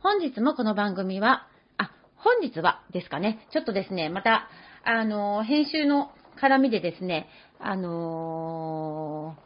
[0.00, 4.48] 本日もこの番組は、あ、本日はですかね、ちょっとですね、また、
[4.84, 7.26] あの、編集の絡みでですね、
[7.58, 9.36] あの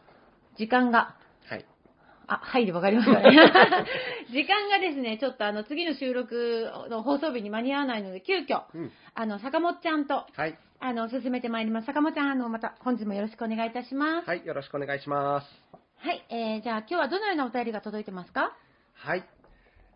[0.54, 1.16] ー、時間が、
[1.48, 1.64] はい。
[2.26, 3.30] あ、はいでわかりましたね。
[4.30, 8.92] 時間がですね、ちょっとあの、次の収録の放送日に間に合わないので、急遽、うん。
[9.14, 10.58] あの、坂本ちゃんと、はい。
[10.80, 11.86] あの、進めてまいります。
[11.86, 14.28] 坂本ちゃん、あの、また、本日もよろしくお願いいたします。
[14.28, 14.44] はい。
[14.44, 15.46] よろしくお願いします。
[15.96, 18.52] はい、えー、じゃあ、今日はどのようなお便りが届いてますか？
[18.94, 19.24] はい。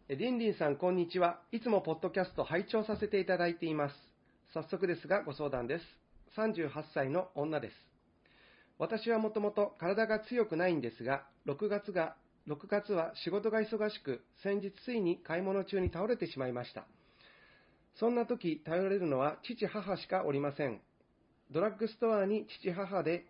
[0.08, 1.40] えりんりんさん、こんにちは。
[1.50, 3.94] いつもポッドキャスト拝聴させていただいています。
[4.54, 5.84] 早速ですが、ご相談です。
[6.36, 7.74] 38歳の女です。
[8.78, 12.14] 私はもともと体が強くないんですが、6月が、
[12.46, 16.86] 6月は仕事が忙しく、先日ついに買い物中に倒れてしまいました。
[17.98, 20.80] そんな時、頼れるのは父母しかおりません。
[21.50, 23.24] ドラッグストアに父母で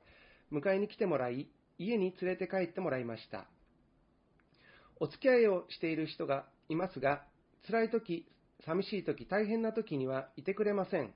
[0.53, 1.48] 迎えに来てもらい、
[1.78, 3.47] 家に連れて帰ってもらいました。
[4.99, 7.23] お付き合いをしている人がいますが、
[7.67, 8.27] 辛い時、
[8.65, 11.12] 寂しい時、大変な時にはいてくれません。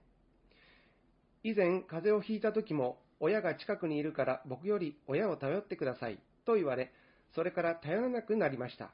[1.43, 6.93] 以前、風邪をひいた時も、親が近くにいるから僕より親を頼ってくださいと言われ、
[7.35, 8.91] それから頼らなくなりました。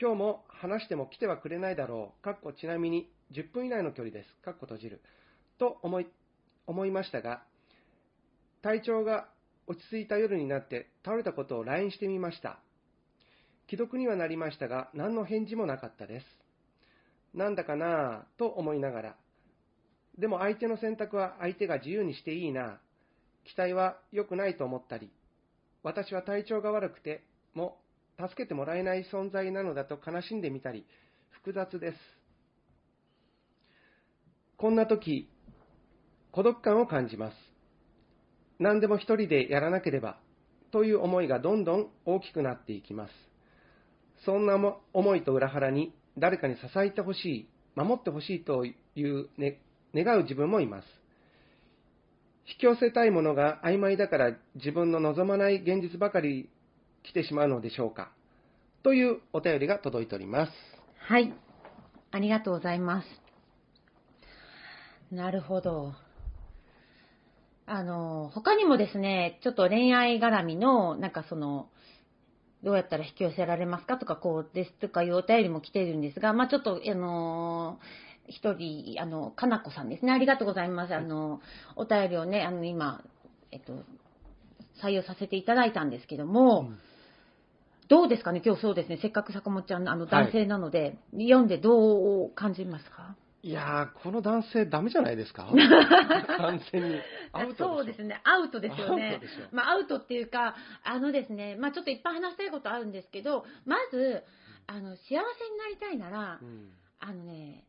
[0.00, 2.22] 今日も話しても来てはくれないだろう。
[2.22, 4.28] かっこちなみに10分以内の距離です。
[4.42, 5.02] かっこ閉じる。
[5.58, 6.06] と思い、
[6.66, 7.42] 思いましたが、
[8.62, 9.28] 体調が
[9.66, 12.60] 落ち着いた夜になって倒れたことを LINE してみました。
[13.70, 16.26] 既読にはなりましたが、何の返事もなかったです。
[17.34, 19.16] なんだかなぁと思いながら。
[20.18, 22.80] でも相手の選択は相手が自由にしていいな。
[23.44, 25.12] 期待は良くないと思ったり、
[25.84, 27.22] 私は体調が悪くて
[27.54, 27.78] も
[28.18, 30.84] 助けてもらえない存在なのだと悲しんでみたり、
[31.30, 31.96] 複雑です。
[34.56, 35.30] こんな時、
[36.32, 37.36] 孤独感を感じます。
[38.58, 40.18] 何でも一人でやらなければ
[40.72, 43.29] という思いがどんどん大きくなっていきます。
[44.24, 44.56] そんな
[44.92, 49.60] 思いと裏腹に誰かに支えてほしい、守ってほしいという、ね、
[49.94, 50.86] 願う自分もいます。
[52.46, 56.50] 引き寄せたいものが曖昧だから自分の望まない現実ばかり
[57.04, 58.10] 来てしまうのでしょうか？
[58.82, 60.52] というお便りが届いております。
[60.98, 61.32] はい。
[62.10, 65.14] ありがとうございます。
[65.14, 65.94] なるほど。
[67.66, 71.68] あの、他にもですね、ちょっと恋愛絡みの、なんかその、
[72.62, 77.78] どうやったら引き寄せられますかとか、こうですとかいうお便りも来てるんですが、まあちょっと、あの
[78.26, 80.12] 一人、あの、かなこさんですね。
[80.12, 80.94] ありがとうございます。
[80.94, 81.40] あの、
[81.76, 83.02] お便りをね、あの、今、
[83.50, 83.72] えっと、
[84.82, 86.78] 採用させていただいたんですけども、うん
[87.88, 88.40] どうですかね？
[88.46, 89.00] 今日そうですね。
[89.02, 93.16] せっかく坂本ちゃん、あの、男性なので、読んでどう感じますか？
[93.42, 95.46] いやー、この男性ダメじゃないですか？
[96.38, 97.00] 完全に。
[97.32, 98.20] アウトそうですね。
[98.24, 99.48] アウトですよねトでしょ。
[99.52, 104.24] まあ、アウトっていうか、あのですね、まあ、ちょっといっぱい話したいことあるんですけど、まず、
[104.66, 105.20] あの、幸せに
[105.58, 107.64] なりたいなら、うんあのね、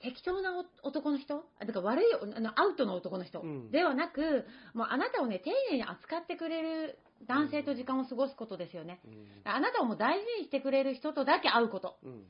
[0.00, 1.44] 適当なお男の人？
[1.58, 2.04] あだから悪い
[2.36, 9.00] あのアウトの男の人、うんではなく、もうあなたをね、丁寧に扱ってくれる男性と時間を過ごすことですよね。
[9.06, 11.96] うんあなたをもう大事にしてくれる人とだけ会うこと。
[12.02, 12.24] うん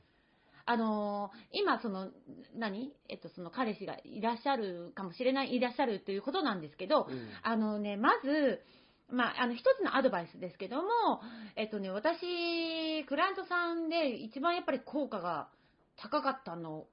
[0.71, 2.09] あのー今、その、
[2.55, 2.93] 何？
[3.07, 8.61] えっと、その彼氏がいらっしゃるかもしれない、いらっしゃるということなんですけど、うんあのね、まず、
[9.09, 10.83] まあ、あの、一つのアドバイスですけども、
[11.55, 15.49] えっとね、私、クライアントさんで一番やっぱり効果が
[15.97, 16.85] 高かったの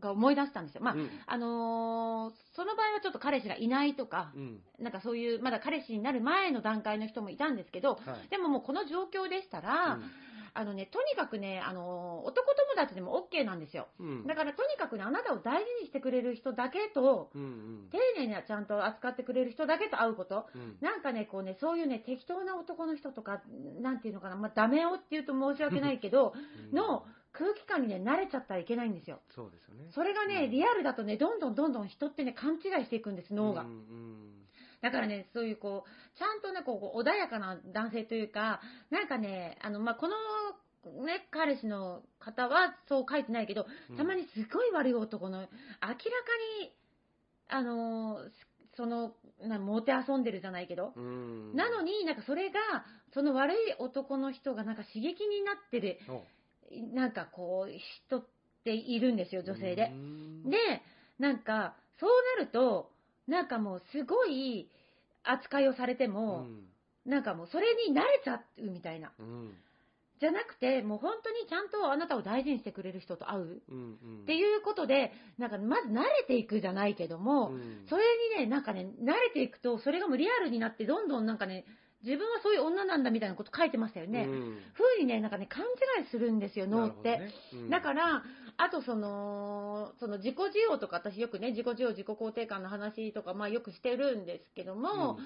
[0.00, 0.82] が思い出したんですよ。
[0.82, 4.60] まあ、うんあのーその場合はちょっと彼氏がいないとか、うん。
[4.78, 8.28] なんかそういう、まだ彼氏になる前の段階の人もいたんですけど、はい。
[8.28, 9.98] でももうこの状況でしたら、
[10.56, 13.88] あのね、とにかくね、あのー男友達でも OK なんですよ。
[13.98, 14.26] うん。
[14.26, 20.46] だからとにかくね、あなたを大事にしてくれる人だけと、うんうん丁寧にちゃんと扱ってくれる人だけと会うこと。
[20.54, 20.76] うん。
[20.80, 23.42] なんかね、こうね、そういうね、適当な男の人とか、
[23.80, 26.32] なんていうのかな、まあ、ダメ男っていうと申し訳ないけど、
[26.70, 29.18] うんの空気感にね、慣れちゃったらいけないんですよ。
[29.30, 29.88] そうですよね。
[29.90, 33.62] それがね、うんリアルだとね、どんどんどんどん人ってね、勘違いしていくんです、脳が。
[33.62, 34.43] うんうん
[34.84, 38.60] だからね、そういうこう、ちゃんとね、こう、穏やかな男性というか、
[38.90, 40.14] なんかね、あの、まあ、この、
[41.06, 45.96] ね、彼氏の方はそう書いてないけど、うんたまにすごい悪い男の、明らか
[46.60, 46.70] に、
[47.48, 48.18] あの、
[48.76, 51.56] その、なモテ遊んでるじゃないけど、うん。
[51.56, 52.60] なのになんかそれが、
[53.14, 56.22] その悪い男の人がなんか刺激になってる、お
[56.94, 57.72] なんかこう、
[58.06, 58.26] 人っ
[58.64, 59.94] ているんですよ、女性でう。
[59.94, 60.58] んで、
[61.18, 62.93] なんか、そうなると、
[63.26, 64.68] なんかもうすごい
[65.22, 66.66] 扱いをされてうも、ん。
[67.06, 69.12] なんかもうそれに慣れちゃうみたいな。
[69.18, 69.54] うん。
[70.20, 73.62] じゃなくて、もう本当にちゃんとあなたを大事にしてくれる人と会う。
[73.68, 74.22] うんうん。
[74.22, 77.84] っていうことで、なんかまず慣れていくじゃないけども、うん。
[77.88, 78.04] それ
[78.38, 81.64] にね、なんかね、慣れていくと、それがもうリアルになって、どんどんなんかね、
[82.04, 84.26] 自分はそういう女なんだみたいなこと書いてましたよね。
[84.28, 84.58] うん。
[84.74, 87.18] ふうにね、なんかね、勘違いするんですよ、脳って。
[87.18, 87.30] ね。
[87.54, 87.70] うん。
[87.70, 88.22] だから、
[88.56, 95.18] あとその、その自己需要とか、私よくね、自己需要、自己肯定感の話とか、まあよくしてるんですけども、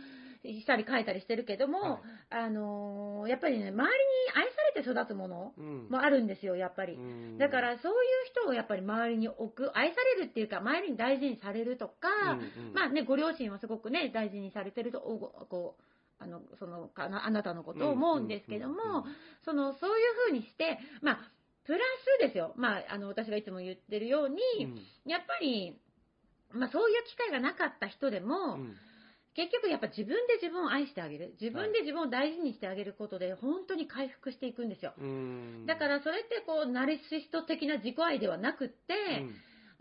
[0.45, 2.01] したり書いたりしてるけども、はい。
[2.31, 3.85] あのーやっぱりね、周りに
[4.35, 5.89] 愛されて育つものうん。
[5.91, 6.95] もあるんですよ、やっぱり。
[6.95, 7.39] うん。
[7.39, 7.99] だから、そういう
[8.31, 12.73] 人をやっぱり周りに置く、愛されるっていうか、周りに大事にされるとか、うんうん。
[12.75, 15.83] まあね、ご両親はすごくね、大事にされてると、おこう、
[16.21, 19.05] あの、その、あなたのことを思うんですけども、うんうんうん
[19.45, 21.19] その、そういうふうにして、まあ、
[21.69, 21.79] プラ
[22.19, 22.55] スですよ。
[22.56, 25.79] まあ、あの、私がいつも言ってるように、うんやっぱり、
[26.50, 28.75] まあ、そういう機会がなかった人でも、うん
[29.35, 31.37] 結局やっぱ自分で自分を愛してあげる。
[31.41, 34.94] 自分で自分を大事にしてあげることで、本当に回復していくんですよ。
[34.99, 39.23] うんだからそれってこう、ナルシスト的な自己愛ではなくって、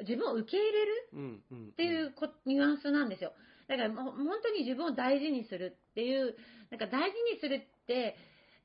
[0.01, 3.34] 自分を受け入れるうんうんうんっていうこニュアンスなんですよ。
[3.68, 6.36] だからもう本当に自分を大事にするっていう、
[6.69, 8.16] なんか大事にするって、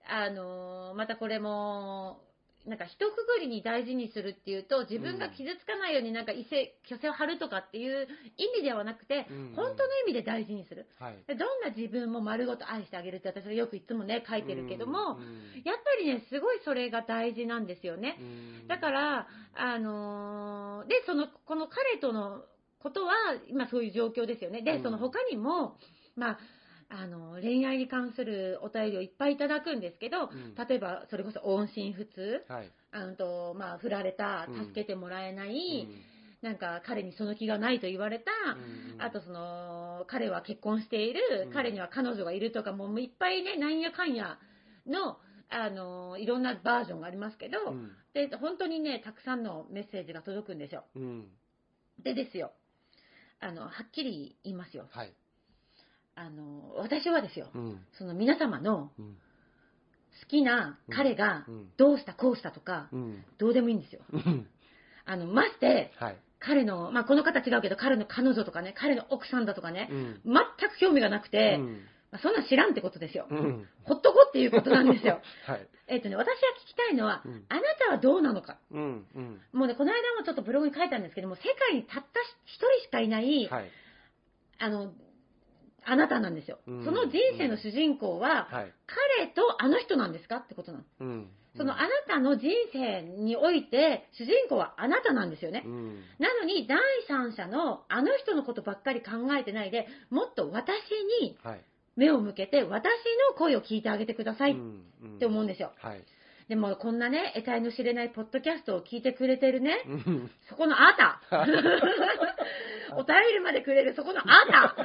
[0.07, 2.21] あのーまたこれも、
[2.67, 3.11] なんか一括
[3.41, 8.07] りに大事にするっていうと、自分が傷つかないようになんか異性、虚勢を張るとかっていう
[8.37, 9.53] 意味ではなくて、うん。
[9.57, 10.87] 本当の意味で大事にする。
[11.01, 11.17] はい。
[11.27, 15.63] でどんな自分も丸ごと愛してあげるって私はよくいつもね、書いてるけども、うん。
[15.65, 18.17] やっぱりね、すごいそれが大事なんですよね。
[18.21, 18.23] う
[18.65, 18.69] ん。
[18.69, 22.45] だから、あのーで、その、この彼との
[22.79, 23.15] ことは、
[23.49, 24.63] 今そういう状況ですよね。
[24.63, 24.83] で、うん。
[24.85, 25.79] その他にも、
[26.15, 26.39] まあ、
[26.95, 30.55] あの、恋愛に関するお便りをいっぱいいただくんですけど、うん。
[30.55, 32.71] 例えば、それこそ音信不通、はい。
[32.91, 36.47] あのと、まあ、振られたうん、助けてもらえない、うん。
[36.47, 38.59] なんか、彼にその気がないと言われた、う
[38.99, 39.03] ん。
[39.03, 41.53] あとその、彼は結婚している、うん。
[41.53, 44.39] 彼には彼女がいるとか、もういっぱいね、なんやかんや
[44.87, 45.19] の、
[45.49, 47.97] あの、いろんなバージョンがありますけど、うん。
[48.13, 50.85] で、本当にね、たくさんのメッセージが届くんですよ。
[50.95, 51.29] うん。
[52.03, 52.53] でですよ、
[53.41, 54.89] あの、はっきり言いますよ。
[54.91, 55.15] はい
[56.15, 57.81] あの、私はですよ、うん。
[57.99, 59.17] その皆様のうん。
[60.21, 61.69] 好きな彼がうん。
[61.77, 63.25] どうしたこうしたとか、うん。
[63.39, 64.03] どうでもいいんですよ。
[64.13, 64.47] うん。
[65.05, 66.17] あの、まして、はい。
[66.39, 70.21] 彼の、まあ、この方違うけど、彼の彼女とかね、彼の奥さんだとかね、うん。
[70.25, 71.81] 全く興味がなくて、うん。
[72.11, 73.27] まあ、そんなん知らんってことですよ。
[73.31, 73.69] うん。
[73.85, 75.23] ほっとこっていうことなんですよ。
[75.47, 75.67] はい。
[75.87, 77.45] えっとね、私が聞きたいのは、うん。
[77.49, 78.59] あなたはどうなのか。
[78.71, 79.07] うん。
[79.15, 79.41] うん。
[79.53, 83.71] もうね、この間もちょっとブログに書いたんですけども、世界にたった一人しかいない、はい。
[84.59, 84.93] あの、
[85.85, 86.59] あなたなんですよ。
[86.67, 86.85] うん。
[86.85, 88.73] その人生の主人公は、はい。
[89.19, 90.85] 彼とあの人なんですかってことなの。
[91.01, 91.29] うん。
[91.57, 95.63] そのあなたの人生において、主人公はあなたなんですよね。
[95.67, 96.03] うん。
[96.19, 100.75] なのに、第三者のあの人のことばっかり考えてないで、もっと私
[101.23, 101.61] にはい。
[101.95, 102.85] 目を向けて、私
[103.29, 105.73] の声を聞いてあげてくださいっんて思うんですよ。
[105.79, 106.03] はい
[106.49, 110.31] でも、こんなね、得体の知れないポッドキャストを聞いてくれてるね、うん。
[110.49, 111.21] そこのあなた。
[112.97, 114.77] お便りまでくれるそこのあなた。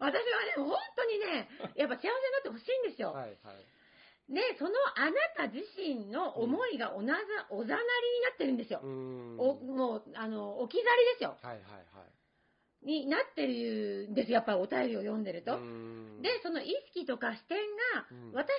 [0.00, 0.18] はね、
[0.56, 3.12] 本当にね、やっぱ幸せになってほしいんですよ。
[3.12, 4.32] はいはい。
[4.32, 7.82] で、そのあなた自身の思いがおなざ、おざなり
[8.18, 8.80] になってるんですよ。
[8.80, 11.36] もう、あの、置き去りですよ。
[11.42, 11.62] はいはい
[11.94, 12.21] はい
[12.84, 15.56] になってるんですよ、やっぱりお便りを読んでると。
[15.56, 16.22] うん。
[16.22, 17.58] で、その意識とか視点
[17.94, 18.32] が、うん。
[18.32, 18.50] 私は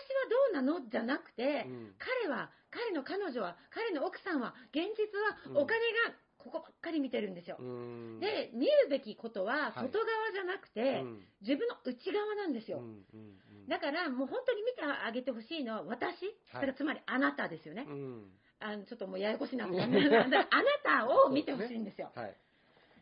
[0.53, 0.89] どうなの？
[0.89, 1.95] じゃなくて、うん。
[1.99, 5.55] 彼は、彼の彼女は、彼の奥さんは、現実うん。
[5.55, 7.57] はお金がここばっかり見てるんですよ。
[7.59, 8.19] うん。
[8.19, 9.87] で、見るべきことははい。
[9.87, 11.27] 外側じゃなくて、うん。
[11.41, 12.79] 自分の内側なんですよ。
[12.79, 13.39] うんうん
[13.69, 16.59] だからもう本当に見てあげてほしいのは私、はい。
[16.59, 17.85] それつまりあなたですよね。
[17.87, 18.31] うん。
[18.59, 20.45] ああのちょっともうややこしいなって あな
[20.83, 22.11] たを見てほしいんですよ。
[22.13, 22.35] はい。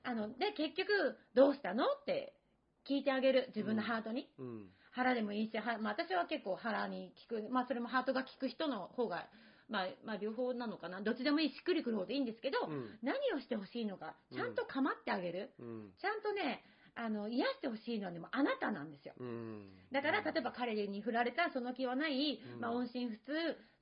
[0.04, 1.86] あの、で、結局、どうしたの？
[1.86, 2.34] って
[2.88, 4.30] 聞いてあげる、自分のハートに。
[4.40, 4.70] うん。
[4.92, 9.26] 腹でもいいし、はまあ、私は結構腹に効く、まあ、それもハートが効く人の方が、
[9.70, 11.00] まあ、まあ、両方なのかな。
[11.02, 13.00] どっちでもいいし、しっくりくる方でいいんですけど、うん。
[13.02, 15.54] 何をしてほしいのか、ちゃんと構ってあげる。
[15.60, 15.92] うん。
[15.98, 16.62] ちゃんとね、
[16.96, 19.14] あの、癒してほしいのはでもあなたなんですよ。
[19.18, 19.70] うん。
[19.94, 23.32] だから、例えば彼に振られたその気はない、うんまあ、音信不通、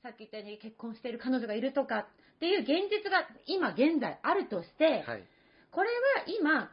[0.04, 2.06] さっき言ったように結婚している彼女がいるとかっ
[2.40, 5.24] ていう現実が今現在あるとして、はい。
[5.72, 6.72] これは今、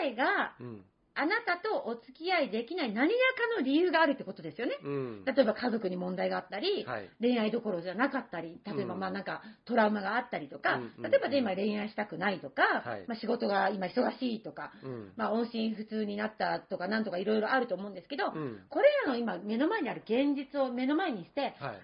[0.00, 0.84] 彼がうん。
[1.16, 4.76] あなたとお付き合いできない何らかの理由があるってことですよね。
[4.82, 5.24] うん。
[5.24, 7.08] 例えば家族に問題があったり、はい。
[7.20, 15.12] 恋愛どころじゃなかったり、例えばうんまあなんかトラウマがあったりとか、うんうん例えばで今恋愛したくないとか、はいまあ仕事が今忙しいとか、うん。
[15.14, 18.58] まあ音信不通になったとかなんとかいろいろあると思うんですけど、うん。
[18.68, 21.52] これらの今目の前にある現実を目の前にして、はい。
[21.60, 21.76] あな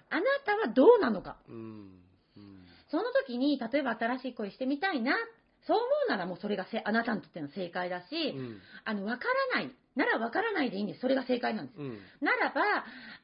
[0.45, 1.37] たはどうなのか。
[2.89, 5.13] その時に、例えば新しい恋してみたいな、
[5.67, 8.57] そう思うならもうそれがせあなたにとっての正解だし、うん。
[8.83, 9.71] あの、わからない。
[9.95, 11.01] ならわからないでいいんです。
[11.01, 11.77] それが正解なんです。
[11.77, 11.99] うん。
[12.21, 12.61] ならば、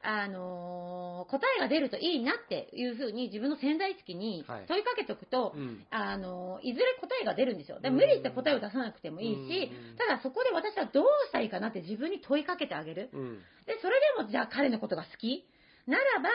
[0.02, 5.84] あのー答えが出るといいなっていうふうに自分の潜在意識にはい問いかけておくと、うん。
[5.90, 7.80] あのーいずれ答えが出るんですよ。
[7.80, 13.10] でうん無理して答えを出さなくてもいいしうん、ただそこで私はどうしたらいいかなって自分に問いかけてあげる。
[13.12, 13.38] うん。
[13.66, 15.44] で、それでもじゃあ彼のことが好き？
[15.86, 16.28] ならば、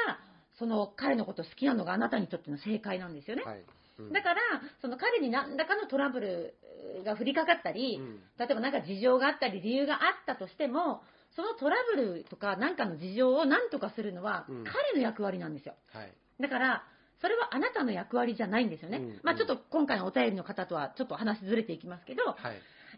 [0.58, 3.44] その彼のこと好きなのがあなたにとっての正解なんですよね。
[3.44, 3.64] はい。
[4.00, 4.42] うんだから、
[4.82, 6.56] その彼に何らかのトラブル
[7.06, 11.04] が降りかかったり、うん例えばなんか事情があったり理由があったとしても、
[11.36, 15.76] そのトラブルとか何かの事情を何とかするのはうん彼の役割なんですよ。
[15.92, 16.14] はい。
[16.42, 16.84] だから、
[17.22, 18.98] それはあなたの役割じゃないんですよね。
[18.98, 22.38] うんまあちょっと今回のお便りの方とはちょっと話ずれていきますけど、はい。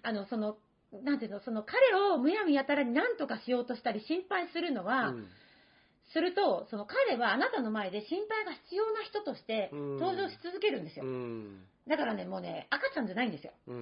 [0.02, 0.58] あの、その、
[1.04, 5.28] なんていうの、その彼をむやみやたらに何とかしようとしたり心配するのは、うん
[6.14, 11.06] すると、その彼はあなたの前で心配が必要な人としてうん登場し続けるんですよ。
[11.06, 11.64] うん。
[11.88, 13.54] だからね、もうね、赤ちゃんじゃないんですよ。
[13.68, 13.76] うん。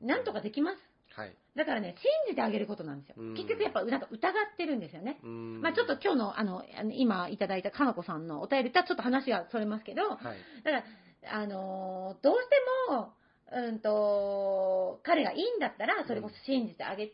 [0.00, 0.06] うん。
[0.06, 0.78] なんとかできます。
[1.18, 1.34] はい。
[1.56, 3.34] だからね、信じてあげることなんですようん。
[3.34, 5.18] 結局やっぱなんか疑ってるんですよね。
[5.22, 5.60] うん。
[5.60, 10.18] まあちょっと今日の、あの、今いただいたかなこさんのお便りとはちょっと話がそれますけど、はい。
[10.64, 10.84] だか
[11.22, 12.56] ら、あのーどうして
[12.90, 13.12] も、
[13.50, 17.12] うんと、彼がいいんだったら、それこそ信じてあげて、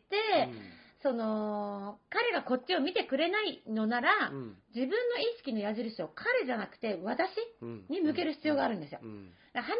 [1.04, 4.56] その、彼がこっちを見てくれないのなら、うん。
[4.74, 7.28] 自分の意識の矢印を彼じゃなくて私
[7.60, 7.84] うん。
[7.90, 9.00] に向ける必要があるんですよ。
[9.02, 9.30] うん。
[9.52, 9.74] だから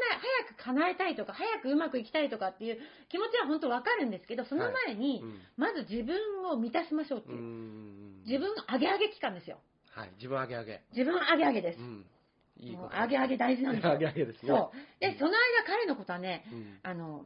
[0.45, 2.79] 早く叶えたいとか、早くうまくいきたいとかっていう
[3.09, 7.41] 気持ちは本当わかるんですけど、その前に、うんまず自分を満たしましょうってういう。
[7.43, 8.23] ん。
[8.27, 9.59] 自分の上げ上げ期間ですよ。
[9.93, 10.11] はい。
[10.17, 10.83] 自分上げ上げ。
[10.93, 11.83] 自分上げ上げですう。
[11.83, 12.07] ん。
[12.59, 12.97] いいもこと。
[12.99, 13.93] う上げ上げ大事なんですよ。
[13.95, 14.49] 上げ上げですね。
[14.49, 15.01] そう。
[15.01, 16.79] で、その間彼のことはね、うん。
[16.83, 17.25] あの、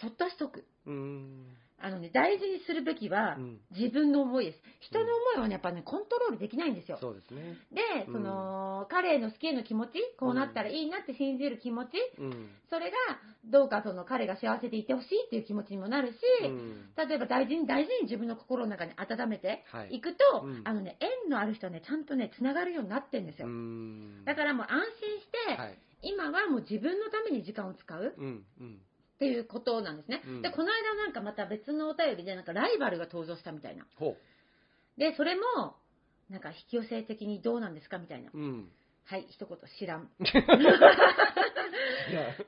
[0.00, 0.64] そっとしとく。
[0.86, 1.56] うん。
[1.78, 4.58] あのね、大事にするべきはうん自分の思いです。
[4.80, 6.98] 人の思いはね、やっぱね、コントロールできないんですよ。
[7.00, 7.56] そうですね。
[7.72, 12.48] で、うんその、彼への好きへの気持ち、こうなったらいいなって信じる気持ち、うん。
[12.70, 12.96] それが、
[13.44, 16.14] どうかその彼が幸せでいてほしいっていう気持ちにもなるし、
[16.44, 16.90] うん。
[16.96, 23.48] 例えば大事に大事に自分の心の中に温めてはいいくと、うんあのね、縁のある人はね、ちゃんとね、繋がるようになってんですよ。
[23.48, 24.24] うん。
[24.24, 25.78] だからもう安心して、はい。
[26.02, 28.44] 今はもう自分のために時間を使ううん。
[28.60, 28.80] うん。
[29.16, 30.22] っていうことなんですね。
[30.26, 33.86] うんで、この間なんかまた別のお便りでなんかライバルが登場したみたいな。
[33.98, 34.16] ほ
[34.98, 35.42] で、それも、
[36.30, 38.30] なんか引き寄せ的にどうなんですかみたいな。
[38.32, 38.38] う。
[38.38, 38.68] うん。
[39.04, 40.10] はい、一言知らん。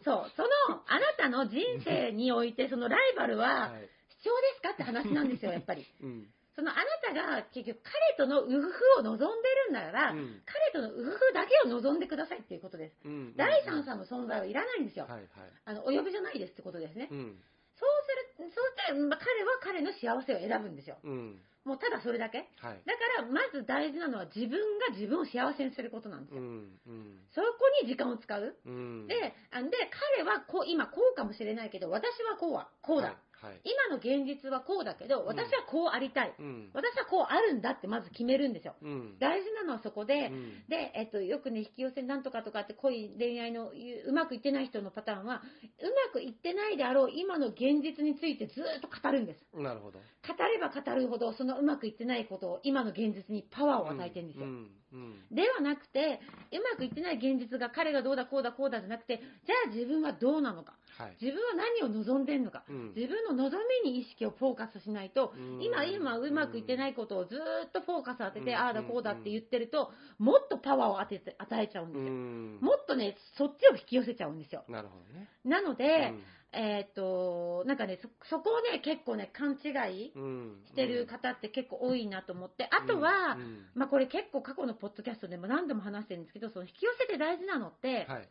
[0.04, 3.88] そう、その、あなたの人生において、そのライバルははい。
[4.18, 5.86] 必要ですかって話なんですよ、やっぱり。
[6.02, 6.28] うん。
[6.58, 12.98] そのあなたが結局彼とのウフフを望んでるんなら、うん彼とのウフフだけを望んでくださいっていうことです。
[13.04, 13.36] うん。
[13.36, 15.06] 第三者の存在はいらないんですよ。
[15.06, 15.28] はいはい。
[15.64, 17.06] あの、お呼びじゃないですってことですね。
[17.12, 17.38] うん。
[17.78, 17.88] そう
[18.34, 20.98] する、そうして、まあ彼は彼の幸せを選ぶんですよ。
[21.04, 21.38] うん。
[21.62, 22.50] もうただそれだけ。
[22.58, 22.82] はい。
[22.82, 26.40] だから、まず大事なのは自分が自分を幸せにすることなんですよ。
[26.40, 26.74] うん。
[26.86, 27.22] うん。
[27.30, 27.46] そこ
[27.82, 28.56] に時間を使う。
[28.66, 29.06] うん。
[29.06, 29.14] で、
[29.52, 29.70] あで、
[30.18, 33.08] 彼はこう、今こうかもしれないけど、私はこうは、こうだ。
[33.08, 33.16] はい。
[33.40, 33.60] はい。
[33.64, 36.34] 今の現実はこうだけど、ん私はこうありたい。
[36.38, 36.70] うん。
[36.74, 38.74] 私はこうあるんだってまず決めるんですよ。
[38.82, 39.18] うん。
[39.18, 45.42] 大事なのはそこで、うんで、えっと、よくね、引き寄せなんとかとかって恋、恋愛のいううまくいってない人のパターンは、
[45.80, 49.46] うまくいってないであろう今の現実についてずーっと語るんです。
[49.54, 49.98] なるほど。
[49.98, 54.46] 語れば語るほど、そのうまくいってないことを今の現実にパワーを与えてるんですよ。
[54.92, 55.00] うん。
[55.30, 55.34] うん。
[55.34, 56.20] ではなくて、
[56.52, 60.74] うまくいってない現実が彼がどうだこうだこうだじゃなくて、じゃあ自分はどうなのか。
[60.98, 61.16] はい。
[61.20, 62.64] 自分は何を望んでんのか。
[62.68, 72.12] うん自分の望みに意識をフォーカスしないとうん、今、今うまくいってないことをずーっとフォーカス当てて、うんああだこうだって言ってると、もっとパワーを当てて与えちゃうんうですよ。
[72.12, 72.58] ん。
[72.60, 74.64] もっとね、そっちを引き寄せちゃうんですよ。
[74.68, 75.28] なるほどね。
[75.44, 76.14] なので、
[76.52, 80.62] えっ、と、なんかね、そ、そこをね、結構ね、勘違いうん。
[80.66, 88.28] してる方って結構多いなと思って、あとは、うんうんまあこれ結構過去のポッドキャストでも何度も話してるんですけど、その引き寄せて大事なのって、はい。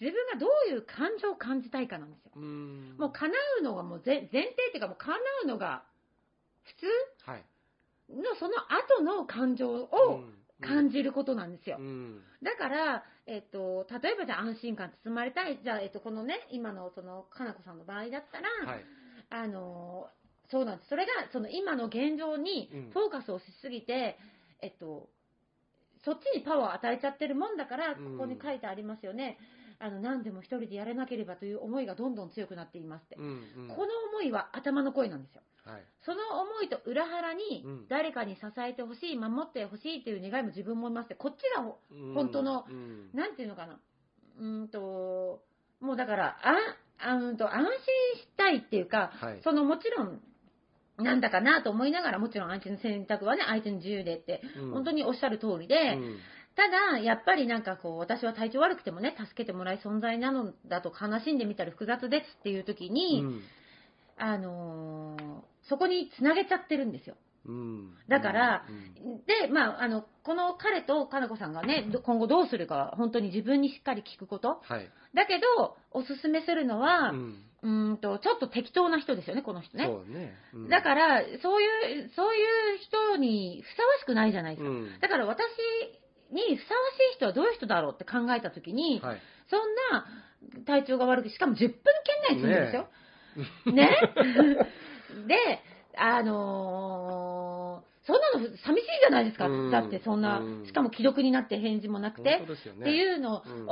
[0.00, 2.32] 自分がどういう感情を感じたいかなんですよ。
[2.34, 2.96] うん。
[2.98, 5.84] もう叶うのがもう前前提っていうかもう叶うのが
[6.62, 7.44] 普通はい。
[8.10, 10.24] のその後の感情を
[10.60, 11.82] 感じることなんですよう。
[11.82, 12.20] ん。
[12.42, 18.84] だから、えっと、例えばじゃあ安心感包まれたい、じゃあ、えっと、このね、今のその、かなこさんの場合だったら、はい。
[19.30, 20.08] あの、
[20.50, 20.88] そうなんです。
[20.90, 24.18] それが、その今の現状にうんフォーカスをしすぎて、
[24.60, 25.08] えっと、
[26.04, 29.38] そっちにパワーを与えちゃってるもんだから、こうんこに書いてありますよね。
[29.78, 33.16] あの、何でも一人でやらなければという思いがどんどん強くなっていますって。
[33.16, 33.24] うん
[33.56, 33.68] うん。
[33.68, 35.42] この思いは頭の声なんですよ。
[35.64, 35.82] はい。
[36.04, 41.62] その思いと裏腹にうん誰かに支えてほしい、守ってほしいっていう願いも自分もいますって、こっちが
[42.14, 43.78] 本当のうんなんていうのかな。
[44.38, 45.42] うーんと、
[45.80, 47.70] もうだから、あ、あうんと、安心
[48.22, 49.40] したいっていうか、はい。
[49.42, 50.20] そのもちろん、
[50.98, 56.18] なんだかなと思いながら、もちろん相手の選択はね、相手の自由でって、うん本当におっしゃる通りで、うん
[56.56, 63.40] ただ、やっぱりなんかこう、私は体調悪くてもね、助けてもらい存在なのだと悲しんでみたら複雑ですっていう時に、うん
[64.18, 67.16] あのーそこに繋げちゃってるんですよ。
[67.46, 74.60] うんだからうんで、まあ、あの、この彼とかなこさんがね、ど今後どうするかは本当に自分にしっかり聞くこと。
[74.62, 74.90] はい。
[75.14, 79.88] だけど、おすすめするのは、ううんーんと、ちょっと適当な人ですよね、この人ね。
[80.08, 80.34] ね。
[80.52, 82.42] うんだから、そういう、そうい
[82.76, 84.70] う人にふさわしくないじゃないですか。
[84.70, 85.46] うんだから私
[86.30, 86.80] にふさわ
[87.12, 89.18] しい人はどういう人だろうって考えたときに、はい。
[89.48, 89.60] そん
[89.92, 90.06] な
[90.66, 91.74] 体調が悪く、しかも10分圏
[92.30, 92.82] 内に住んでるんですよ。
[92.82, 92.88] ね
[95.26, 95.60] で、
[95.96, 99.46] あのーそんなの寂しいじゃないですか。
[99.46, 102.46] うんだってそんなうん、しかも既読になって返事もなくてね。
[102.46, 103.66] っていうのを、うん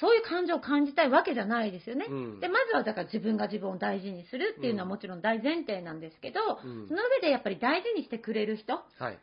[0.00, 2.06] そういう感情を感じたいわけじゃないですよね。
[2.08, 9.18] うんで、まずはだから自分が自分を大事にするっていうのはうんもちろん大前提なんですけど、うんその上でやっぱり大事にしてくれる人、はい。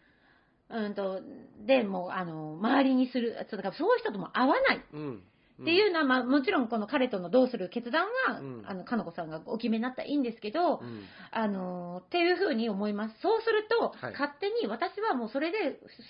[0.70, 1.22] うんと、
[1.66, 5.24] で、もう、あの、周りにする、そうだからそういう人とも合わないうん。
[5.62, 11.04] っていうのは、まあ、もちろんこの彼とのどうする決断は、うんあの、かのこさんがお決めになったらいいんですけど、うん。
[11.32, 13.16] あの、っていうふうに思います。
[13.22, 15.64] そうすると、はい勝手に私はもうそれでふ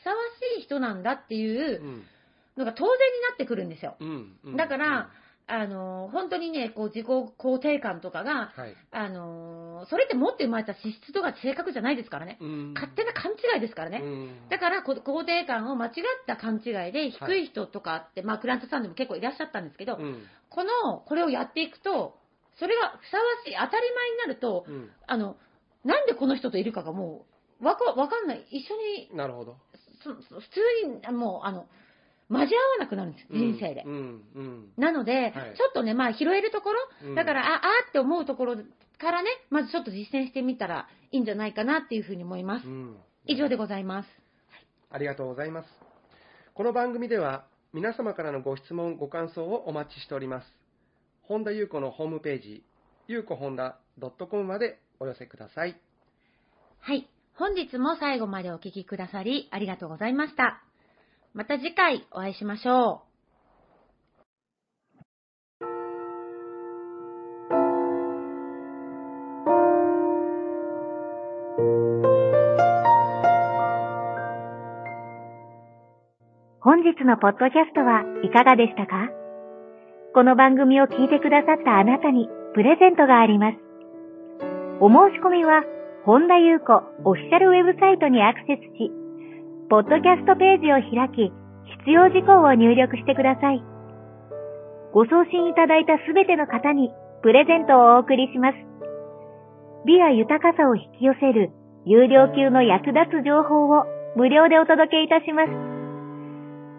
[0.03, 0.15] さわ
[0.57, 2.03] しい人なんだっていううん。
[2.57, 2.97] のが当然に
[3.29, 3.95] なってくるんですよ。
[4.57, 5.09] だから、
[5.47, 8.75] あの、本当にね、こう、自己肯定感とかが、はい。
[8.91, 12.37] あの、それって持って生まれた資質とか性格じゃないですからね。
[12.39, 14.01] うん勝手な勘違いですからね。
[14.01, 15.93] うんだから、こ肯定感を間違っ
[16.25, 20.23] た勘違いで低い人とかって、まあ、クライアントさんでも結構いらっしゃったんですけど、うん。
[20.49, 22.17] この、これをやっていくと、
[22.57, 24.89] それがふさわしい、当たり前になると、うん。
[25.07, 25.37] あの、
[25.83, 27.25] なんでこの人といるかがも
[27.59, 28.45] う、わか、わかんない。
[28.51, 28.75] 一緒
[29.11, 29.57] に、なるほど。
[30.03, 30.15] 普
[30.49, 31.67] 通に、もう、あの、
[32.31, 33.83] 交わらなくなるんです、人生で。
[33.85, 34.23] うん。
[34.35, 34.71] うん。
[34.77, 38.55] なので、はいちょっとね、まあ、拾えるところ、うんだから、あ、あーって思うところ
[38.97, 42.67] からね、まずちょっと実践してみたらいいんじゃないかなっていうふうに思います。
[42.67, 42.97] うん。
[43.25, 44.09] 以上でございます。
[44.89, 45.69] ありがとうございます。
[46.53, 50.47] この番組では皆様からのご質問、ご感想をお待ちしております。
[51.23, 52.63] 本田裕子のホームページ、
[53.07, 53.77] ゆうこ本田
[54.29, 55.79] .com までお寄せください。
[56.79, 57.07] はい。
[57.35, 60.61] 本日も最後までお聞きくださりありがとうございました。
[61.33, 63.11] また次回お会いしましょう。
[76.59, 79.09] 本日のポッドキャストはいかがでしたか？
[80.13, 83.57] この番組を聞いてくださったあなたにプレゼントがあります。
[84.81, 85.63] お申し込みは、
[86.05, 86.73] 本田裕子
[87.05, 88.91] オフィシャルウェブサイトにアクセスし、
[89.71, 91.31] ポッドキャストページを開き、
[91.87, 93.63] 必要事項を入力してください。
[94.91, 96.91] ご送信いただいたすべての方に
[97.23, 98.59] プレゼントをお送りします。
[99.87, 101.55] 美や豊かさを引き寄せる
[101.85, 103.87] 有料級の役立つ情報を
[104.19, 105.51] 無料でお届けいたします。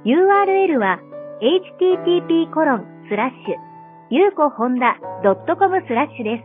[0.04, 1.00] URL は
[1.40, 3.56] http コロンスラッシュ
[4.10, 6.44] ゆうこほんだ .com スラッシュで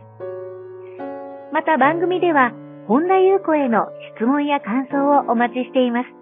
[1.52, 2.52] また番組では
[2.88, 4.96] 本田ゆう子への質問や感想
[5.28, 6.17] をお待ちしています。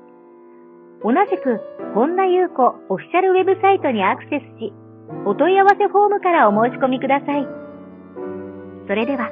[1.03, 1.61] 同じく
[1.95, 4.73] 本田優子オフィシャルウェブサイトにアクセスし、
[5.25, 7.47] お問い合わせフォームからお申し込みください。
[8.89, 9.31] それでは、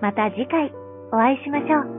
[0.00, 0.72] また次回
[1.12, 1.95] お会いしましょう。